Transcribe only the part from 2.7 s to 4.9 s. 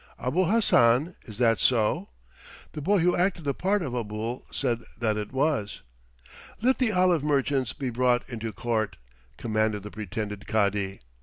The boy who acted the part of Abul said